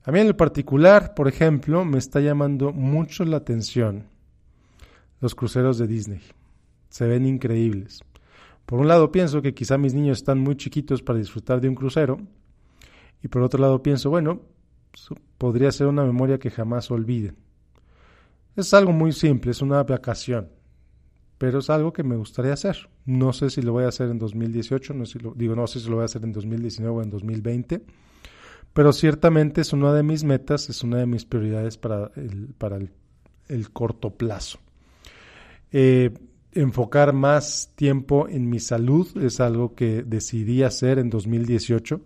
A 0.08 0.10
mí 0.10 0.20
en 0.20 0.28
lo 0.28 0.36
particular, 0.38 1.12
por 1.12 1.28
ejemplo, 1.28 1.84
me 1.84 1.98
está 1.98 2.20
llamando 2.20 2.72
mucho 2.72 3.26
la 3.26 3.36
atención 3.36 4.06
los 5.20 5.34
cruceros 5.34 5.76
de 5.76 5.86
Disney. 5.86 6.22
Se 6.88 7.06
ven 7.06 7.26
increíbles. 7.26 8.00
Por 8.64 8.80
un 8.80 8.88
lado 8.88 9.12
pienso 9.12 9.42
que 9.42 9.52
quizá 9.52 9.76
mis 9.76 9.92
niños 9.92 10.16
están 10.16 10.38
muy 10.38 10.56
chiquitos 10.56 11.02
para 11.02 11.18
disfrutar 11.18 11.60
de 11.60 11.68
un 11.68 11.74
crucero 11.74 12.22
y 13.22 13.28
por 13.28 13.42
otro 13.42 13.60
lado 13.60 13.82
pienso, 13.82 14.08
bueno, 14.08 14.40
podría 15.36 15.70
ser 15.72 15.88
una 15.88 16.04
memoria 16.04 16.38
que 16.38 16.50
jamás 16.50 16.90
olviden. 16.90 17.36
Es 18.56 18.72
algo 18.72 18.92
muy 18.92 19.12
simple, 19.12 19.50
es 19.50 19.60
una 19.60 19.82
vacación, 19.82 20.48
pero 21.36 21.58
es 21.58 21.68
algo 21.68 21.92
que 21.92 22.02
me 22.02 22.16
gustaría 22.16 22.54
hacer. 22.54 22.88
No 23.04 23.34
sé 23.34 23.50
si 23.50 23.60
lo 23.60 23.72
voy 23.72 23.84
a 23.84 23.88
hacer 23.88 24.08
en 24.08 24.18
2018, 24.18 24.94
no 24.94 25.04
si 25.04 25.18
lo, 25.18 25.34
digo, 25.34 25.54
no 25.54 25.66
sé 25.66 25.80
si 25.80 25.90
lo 25.90 25.96
voy 25.96 26.04
a 26.04 26.06
hacer 26.06 26.24
en 26.24 26.32
2019 26.32 26.96
o 26.96 27.02
en 27.02 27.10
2020, 27.10 27.82
pero 28.78 28.92
ciertamente 28.92 29.62
es 29.62 29.72
una 29.72 29.92
de 29.92 30.04
mis 30.04 30.22
metas, 30.22 30.70
es 30.70 30.84
una 30.84 30.98
de 30.98 31.06
mis 31.06 31.24
prioridades 31.24 31.76
para 31.76 32.12
el, 32.14 32.54
para 32.56 32.78
el, 33.48 33.70
corto 33.72 34.10
plazo. 34.10 34.60
Eh, 35.72 36.14
enfocar 36.52 37.12
más 37.12 37.72
tiempo 37.74 38.28
en 38.28 38.48
mi 38.48 38.60
salud 38.60 39.08
es 39.20 39.40
algo 39.40 39.74
que 39.74 40.04
decidí 40.04 40.62
hacer 40.62 41.00
en 41.00 41.10
2018. 41.10 42.00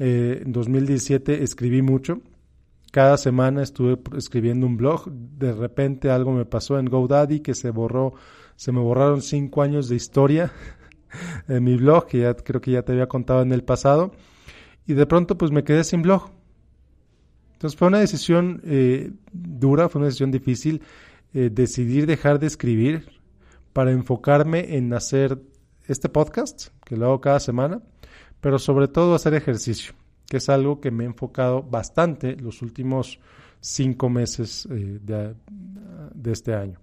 Eh, 0.00 0.42
en 0.44 0.50
2017 0.50 1.44
escribí 1.44 1.80
mucho. 1.80 2.20
Cada 2.90 3.16
semana 3.16 3.62
estuve 3.62 3.96
escribiendo 4.18 4.66
un 4.66 4.76
blog. 4.76 5.08
De 5.12 5.52
repente 5.52 6.10
algo 6.10 6.32
me 6.32 6.44
pasó 6.44 6.76
en 6.80 6.86
GoDaddy 6.86 7.38
que 7.38 7.54
se 7.54 7.70
borró, 7.70 8.14
se 8.56 8.72
me 8.72 8.80
borraron 8.80 9.22
cinco 9.22 9.62
años 9.62 9.88
de 9.88 9.94
historia 9.94 10.50
en 11.46 11.62
mi 11.62 11.76
blog, 11.76 12.08
que 12.08 12.22
ya 12.22 12.34
creo 12.34 12.60
que 12.60 12.72
ya 12.72 12.82
te 12.82 12.90
había 12.90 13.06
contado 13.06 13.42
en 13.42 13.52
el 13.52 13.62
pasado. 13.62 14.10
Y 14.90 14.94
de 14.94 15.06
pronto 15.06 15.38
pues 15.38 15.52
me 15.52 15.62
quedé 15.62 15.84
sin 15.84 16.02
blog. 16.02 16.32
Entonces 17.52 17.78
fue 17.78 17.86
una 17.86 18.00
decisión 18.00 18.60
eh, 18.64 19.12
dura, 19.32 19.88
fue 19.88 20.00
una 20.00 20.06
decisión 20.06 20.32
difícil 20.32 20.82
eh, 21.32 21.48
decidir 21.52 22.06
dejar 22.06 22.40
de 22.40 22.48
escribir 22.48 23.08
para 23.72 23.92
enfocarme 23.92 24.76
en 24.76 24.92
hacer 24.92 25.40
este 25.86 26.08
podcast, 26.08 26.70
que 26.84 26.96
lo 26.96 27.06
hago 27.06 27.20
cada 27.20 27.38
semana, 27.38 27.80
pero 28.40 28.58
sobre 28.58 28.88
todo 28.88 29.14
hacer 29.14 29.34
ejercicio, 29.34 29.94
que 30.28 30.38
es 30.38 30.48
algo 30.48 30.80
que 30.80 30.90
me 30.90 31.04
he 31.04 31.06
enfocado 31.06 31.62
bastante 31.62 32.34
los 32.34 32.60
últimos 32.60 33.20
cinco 33.60 34.08
meses 34.08 34.66
eh, 34.72 34.98
de, 35.00 35.36
de 36.14 36.32
este 36.32 36.52
año. 36.52 36.80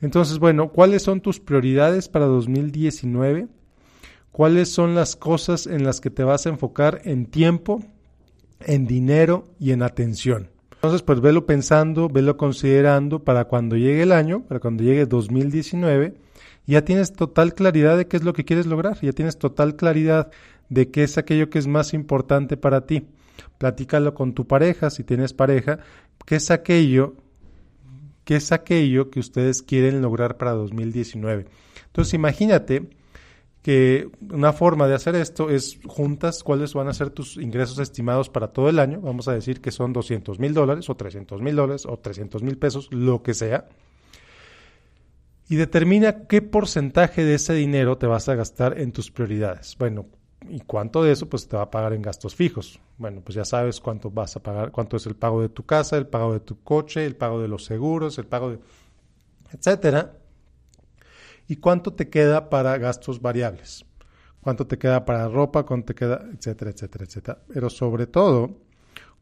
Entonces, 0.00 0.38
bueno, 0.38 0.68
¿cuáles 0.68 1.02
son 1.02 1.20
tus 1.20 1.40
prioridades 1.40 2.08
para 2.08 2.26
2019? 2.26 3.48
¿Cuáles 4.32 4.72
son 4.72 4.94
las 4.94 5.14
cosas 5.14 5.66
en 5.66 5.84
las 5.84 6.00
que 6.00 6.08
te 6.08 6.24
vas 6.24 6.46
a 6.46 6.48
enfocar 6.48 7.02
en 7.04 7.26
tiempo, 7.26 7.84
en 8.60 8.86
dinero 8.86 9.44
y 9.60 9.72
en 9.72 9.82
atención? 9.82 10.48
Entonces, 10.72 11.02
pues 11.02 11.20
velo 11.20 11.44
pensando, 11.44 12.08
velo 12.08 12.38
considerando 12.38 13.22
para 13.22 13.44
cuando 13.44 13.76
llegue 13.76 14.02
el 14.02 14.10
año, 14.10 14.42
para 14.44 14.58
cuando 14.58 14.84
llegue 14.84 15.04
2019, 15.04 16.14
ya 16.66 16.82
tienes 16.82 17.12
total 17.12 17.54
claridad 17.54 17.98
de 17.98 18.08
qué 18.08 18.16
es 18.16 18.24
lo 18.24 18.32
que 18.32 18.46
quieres 18.46 18.64
lograr, 18.64 18.98
ya 19.02 19.12
tienes 19.12 19.36
total 19.38 19.76
claridad 19.76 20.30
de 20.70 20.90
qué 20.90 21.02
es 21.02 21.18
aquello 21.18 21.50
que 21.50 21.58
es 21.58 21.66
más 21.66 21.92
importante 21.92 22.56
para 22.56 22.86
ti. 22.86 23.06
Platícalo 23.58 24.14
con 24.14 24.32
tu 24.32 24.46
pareja, 24.46 24.88
si 24.88 25.04
tienes 25.04 25.34
pareja, 25.34 25.80
qué 26.24 26.36
es 26.36 26.50
aquello, 26.50 27.16
qué 28.24 28.36
es 28.36 28.50
aquello 28.50 29.10
que 29.10 29.20
ustedes 29.20 29.62
quieren 29.62 30.00
lograr 30.00 30.38
para 30.38 30.52
2019. 30.52 31.44
Entonces, 31.86 32.14
imagínate 32.14 32.88
que 33.62 34.10
una 34.28 34.52
forma 34.52 34.88
de 34.88 34.94
hacer 34.94 35.14
esto 35.14 35.48
es 35.48 35.78
juntas 35.86 36.42
cuáles 36.42 36.74
van 36.74 36.88
a 36.88 36.94
ser 36.94 37.10
tus 37.10 37.36
ingresos 37.36 37.78
estimados 37.78 38.28
para 38.28 38.48
todo 38.48 38.68
el 38.68 38.80
año. 38.80 39.00
Vamos 39.00 39.28
a 39.28 39.32
decir 39.32 39.60
que 39.60 39.70
son 39.70 39.92
200 39.92 40.40
mil 40.40 40.52
dólares 40.52 40.90
o 40.90 40.96
300 40.96 41.40
mil 41.40 41.54
dólares 41.54 41.86
o 41.86 41.96
300 41.96 42.42
mil 42.42 42.58
pesos, 42.58 42.88
lo 42.92 43.22
que 43.22 43.34
sea. 43.34 43.68
Y 45.48 45.54
determina 45.56 46.26
qué 46.26 46.42
porcentaje 46.42 47.24
de 47.24 47.34
ese 47.34 47.54
dinero 47.54 47.98
te 47.98 48.06
vas 48.06 48.28
a 48.28 48.34
gastar 48.34 48.80
en 48.80 48.90
tus 48.90 49.12
prioridades. 49.12 49.76
Bueno, 49.78 50.06
¿y 50.48 50.60
cuánto 50.60 51.04
de 51.04 51.12
eso? 51.12 51.28
Pues 51.28 51.46
te 51.46 51.56
va 51.56 51.64
a 51.64 51.70
pagar 51.70 51.92
en 51.92 52.02
gastos 52.02 52.34
fijos. 52.34 52.80
Bueno, 52.98 53.20
pues 53.20 53.36
ya 53.36 53.44
sabes 53.44 53.80
cuánto 53.80 54.10
vas 54.10 54.34
a 54.34 54.42
pagar, 54.42 54.72
cuánto 54.72 54.96
es 54.96 55.06
el 55.06 55.14
pago 55.14 55.40
de 55.40 55.48
tu 55.50 55.64
casa, 55.64 55.96
el 55.96 56.08
pago 56.08 56.32
de 56.32 56.40
tu 56.40 56.60
coche, 56.64 57.06
el 57.06 57.14
pago 57.14 57.40
de 57.40 57.46
los 57.46 57.64
seguros, 57.64 58.18
el 58.18 58.26
pago 58.26 58.50
de... 58.50 58.58
etcétera 59.52 60.16
y 61.52 61.56
cuánto 61.56 61.92
te 61.92 62.08
queda 62.08 62.48
para 62.48 62.78
gastos 62.78 63.20
variables, 63.20 63.84
cuánto 64.40 64.66
te 64.66 64.78
queda 64.78 65.04
para 65.04 65.28
ropa, 65.28 65.66
cuánto 65.66 65.88
te 65.88 65.94
queda, 65.94 66.24
etcétera, 66.32 66.70
etcétera, 66.70 67.04
etcétera. 67.04 67.38
Pero 67.52 67.68
sobre 67.68 68.06
todo, 68.06 68.56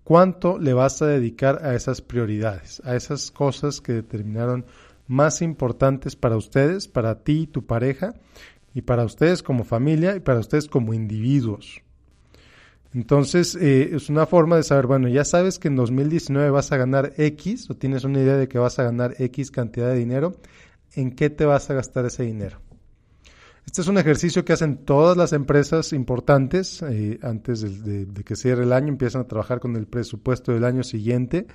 cuánto 0.04 0.56
le 0.56 0.72
vas 0.72 1.02
a 1.02 1.08
dedicar 1.08 1.66
a 1.66 1.74
esas 1.74 2.00
prioridades, 2.00 2.80
a 2.84 2.94
esas 2.94 3.32
cosas 3.32 3.80
que 3.80 3.94
determinaron 3.94 4.64
más 5.08 5.42
importantes 5.42 6.14
para 6.14 6.36
ustedes, 6.36 6.86
para 6.86 7.24
ti 7.24 7.40
y 7.40 7.46
tu 7.48 7.66
pareja, 7.66 8.14
y 8.74 8.82
para 8.82 9.04
ustedes 9.04 9.42
como 9.42 9.64
familia 9.64 10.14
y 10.14 10.20
para 10.20 10.38
ustedes 10.38 10.68
como 10.68 10.94
individuos. 10.94 11.82
Entonces, 12.94 13.56
eh, 13.56 13.90
es 13.92 14.08
una 14.08 14.26
forma 14.26 14.54
de 14.54 14.62
saber, 14.62 14.86
bueno, 14.86 15.08
ya 15.08 15.24
sabes 15.24 15.58
que 15.58 15.66
en 15.66 15.74
2019 15.74 16.50
vas 16.50 16.70
a 16.70 16.76
ganar 16.76 17.12
X 17.16 17.68
o 17.70 17.76
tienes 17.76 18.04
una 18.04 18.20
idea 18.20 18.36
de 18.36 18.46
que 18.46 18.60
vas 18.60 18.78
a 18.78 18.84
ganar 18.84 19.16
X 19.18 19.50
cantidad 19.50 19.88
de 19.88 19.96
dinero, 19.96 20.36
en 20.94 21.12
qué 21.12 21.30
te 21.30 21.44
vas 21.44 21.70
a 21.70 21.74
gastar 21.74 22.06
ese 22.06 22.24
dinero. 22.24 22.60
Este 23.66 23.82
es 23.82 23.88
un 23.88 23.98
ejercicio 23.98 24.44
que 24.44 24.52
hacen 24.52 24.78
todas 24.78 25.16
las 25.16 25.32
empresas 25.32 25.92
importantes 25.92 26.82
eh, 26.82 27.20
antes 27.22 27.84
de, 27.84 28.06
que 28.24 28.34
cierre 28.34 28.64
el 28.64 28.72
año, 28.72 28.88
empiezan 28.88 29.22
a 29.22 29.28
trabajar 29.28 29.60
con 29.60 29.76
el 29.76 29.86
presupuesto 29.86 30.52
del 30.52 30.64
año 30.64 30.82
siguiente, 30.82 31.46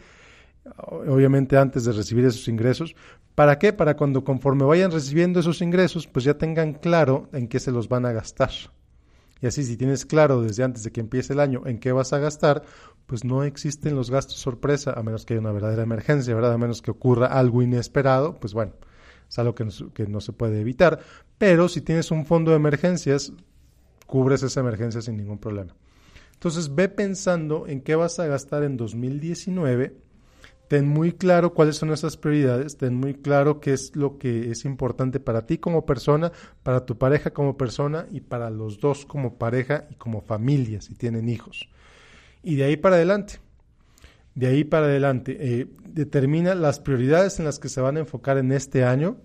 obviamente 0.77 1.57
antes 1.57 1.83
de 1.83 1.91
recibir 1.91 2.25
esos 2.25 2.47
ingresos. 2.47 2.95
¿Para 3.33 3.59
qué? 3.59 3.73
Para 3.73 3.97
cuando 3.97 4.23
conforme 4.23 4.63
vayan 4.63 4.91
recibiendo 4.91 5.41
esos 5.41 5.61
ingresos, 5.61 6.07
pues 6.07 6.23
ya 6.23 6.37
tengan 6.37 6.73
claro 6.73 7.27
en 7.33 7.47
qué 7.47 7.59
se 7.59 7.71
los 7.71 7.89
van 7.89 8.05
a 8.05 8.13
gastar. 8.13 8.51
Y 9.41 9.47
así 9.47 9.63
si 9.63 9.75
tienes 9.75 10.05
claro 10.05 10.41
desde 10.41 10.63
antes 10.63 10.83
de 10.83 10.91
que 10.91 11.01
empiece 11.01 11.33
el 11.33 11.41
año 11.41 11.63
en 11.65 11.79
qué 11.79 11.91
vas 11.91 12.13
a 12.13 12.19
gastar, 12.19 12.63
pues 13.05 13.25
no 13.25 13.43
existen 13.43 13.95
los 13.95 14.09
gastos 14.09 14.37
sorpresa, 14.37 14.93
a 14.95 15.03
menos 15.03 15.25
que 15.25 15.33
haya 15.33 15.41
una 15.41 15.51
verdadera 15.51 15.83
emergencia, 15.83 16.33
¿verdad? 16.33 16.53
A 16.53 16.57
menos 16.57 16.81
que 16.81 16.91
ocurra 16.91 17.27
algo 17.27 17.61
inesperado, 17.61 18.35
pues 18.35 18.53
bueno, 18.53 18.73
es 19.35 19.39
algo 19.39 19.53
que 19.53 19.65
no, 19.65 19.71
que 19.93 20.07
no 20.07 20.21
se 20.21 20.31
puede 20.31 20.61
evitar, 20.61 20.99
pero 21.37 21.67
si 21.67 21.81
tienes 21.81 22.09
un 22.09 22.25
fondo 22.25 22.51
de 22.51 22.57
emergencias, 22.57 23.33
cubres 24.07 24.43
esa 24.43 24.61
emergencia 24.61 25.01
sin 25.01 25.17
ningún 25.17 25.39
problema. 25.39 25.75
Entonces 26.35 26.73
ve 26.73 26.87
pensando 26.87 27.67
en 27.67 27.81
qué 27.81 27.95
vas 27.95 28.17
a 28.19 28.27
gastar 28.27 28.63
en 28.63 28.77
2019, 28.77 29.97
ten 30.69 30.87
muy 30.87 31.11
claro 31.11 31.53
cuáles 31.53 31.75
son 31.75 31.91
esas 31.91 32.15
prioridades, 32.15 32.77
ten 32.77 32.95
muy 32.95 33.13
claro 33.13 33.59
qué 33.59 33.73
es 33.73 33.93
lo 33.93 34.17
que 34.17 34.51
es 34.51 34.63
importante 34.63 35.19
para 35.19 35.45
ti 35.45 35.57
como 35.57 35.85
persona, 35.85 36.31
para 36.63 36.85
tu 36.85 36.97
pareja 36.97 37.31
como 37.31 37.57
persona 37.57 38.07
y 38.11 38.21
para 38.21 38.49
los 38.49 38.79
dos 38.79 39.05
como 39.05 39.37
pareja 39.37 39.85
y 39.91 39.95
como 39.95 40.21
familia 40.21 40.79
si 40.79 40.95
tienen 40.95 41.27
hijos. 41.27 41.67
Y 42.41 42.55
de 42.55 42.63
ahí 42.63 42.77
para 42.77 42.95
adelante, 42.95 43.39
de 44.35 44.47
ahí 44.47 44.63
para 44.63 44.85
adelante, 44.85 45.37
eh, 45.39 45.67
determina 45.87 46.55
las 46.55 46.79
prioridades 46.79 47.39
en 47.39 47.45
las 47.45 47.57
que 47.57 47.69
se 47.69 47.81
van 47.81 47.97
a 47.97 48.01
enfocar 48.01 48.37
en 48.37 48.51
este 48.51 48.83
año 48.83 49.17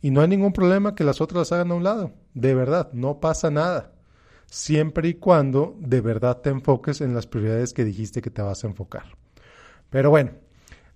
y 0.00 0.10
no 0.10 0.20
hay 0.20 0.28
ningún 0.28 0.52
problema 0.52 0.94
que 0.94 1.04
las 1.04 1.20
otras 1.20 1.38
las 1.38 1.52
hagan 1.52 1.70
a 1.70 1.74
un 1.74 1.84
lado. 1.84 2.12
De 2.34 2.54
verdad, 2.54 2.90
no 2.92 3.20
pasa 3.20 3.50
nada. 3.50 3.92
Siempre 4.46 5.08
y 5.08 5.14
cuando 5.14 5.76
de 5.78 6.00
verdad 6.00 6.38
te 6.38 6.50
enfoques 6.50 7.00
en 7.00 7.14
las 7.14 7.26
prioridades 7.26 7.72
que 7.72 7.84
dijiste 7.84 8.20
que 8.20 8.30
te 8.30 8.42
vas 8.42 8.64
a 8.64 8.66
enfocar. 8.66 9.04
Pero 9.90 10.10
bueno, 10.10 10.32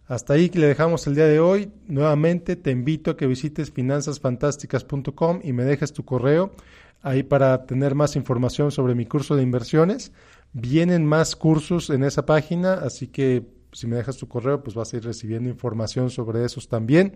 Hasta 0.08 0.32
ahí 0.32 0.48
que 0.48 0.58
le 0.58 0.66
dejamos 0.68 1.06
el 1.06 1.14
día 1.14 1.26
de 1.26 1.38
hoy. 1.38 1.70
Nuevamente 1.86 2.56
te 2.56 2.70
invito 2.70 3.10
a 3.10 3.16
que 3.18 3.26
visites 3.26 3.70
finanzasfantásticas.com 3.70 5.40
y 5.44 5.52
me 5.52 5.64
dejes 5.64 5.92
tu 5.92 6.02
correo 6.06 6.50
ahí 7.02 7.22
para 7.22 7.66
tener 7.66 7.94
más 7.94 8.16
información 8.16 8.70
sobre 8.70 8.94
mi 8.94 9.04
curso 9.04 9.36
de 9.36 9.42
inversiones. 9.42 10.12
Vienen 10.52 11.04
más 11.04 11.36
cursos 11.36 11.90
en 11.90 12.04
esa 12.04 12.26
página, 12.26 12.74
así 12.74 13.08
que 13.08 13.46
si 13.72 13.86
me 13.86 13.96
dejas 13.96 14.16
tu 14.16 14.28
correo, 14.28 14.62
pues 14.62 14.74
vas 14.74 14.92
a 14.92 14.96
ir 14.96 15.04
recibiendo 15.04 15.48
información 15.48 16.10
sobre 16.10 16.44
esos 16.44 16.68
también. 16.68 17.14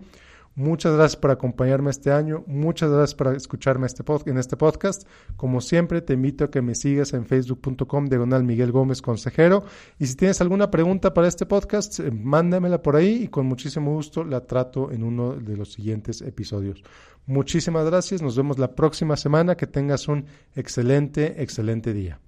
Muchas 0.55 0.93
gracias 0.93 1.19
por 1.19 1.31
acompañarme 1.31 1.89
este 1.89 2.11
año. 2.11 2.43
Muchas 2.45 2.91
gracias 2.91 3.15
por 3.15 3.35
escucharme 3.35 3.87
este 3.87 4.03
en 4.27 4.37
este 4.37 4.55
podcast. 4.55 5.07
Como 5.35 5.61
siempre, 5.61 6.01
te 6.01 6.13
invito 6.13 6.43
a 6.43 6.51
que 6.51 6.61
me 6.61 6.75
sigas 6.75 7.13
en 7.13 7.25
facebook.com 7.25 8.05
diagonal 8.05 8.43
Miguel 8.43 8.71
Gómez 8.71 9.01
Consejero. 9.01 9.63
Y 9.97 10.05
si 10.05 10.15
tienes 10.15 10.41
alguna 10.41 10.69
pregunta 10.69 11.11
para 11.11 11.27
este 11.27 11.47
podcast, 11.47 11.99
eh, 11.99 12.11
mándamela 12.11 12.83
por 12.83 12.95
ahí 12.95 13.23
y 13.23 13.27
con 13.29 13.47
muchísimo 13.47 13.93
gusto 13.93 14.23
la 14.23 14.41
trato 14.41 14.91
en 14.91 15.03
uno 15.03 15.33
de 15.33 15.57
los 15.57 15.73
siguientes 15.73 16.21
episodios. 16.21 16.83
Muchísimas 17.25 17.85
gracias. 17.87 18.21
Nos 18.21 18.37
vemos 18.37 18.59
la 18.59 18.75
próxima 18.75 19.17
semana. 19.17 19.57
Que 19.57 19.65
tengas 19.65 20.07
un 20.07 20.27
excelente, 20.55 21.41
excelente 21.41 21.93
día. 21.93 22.19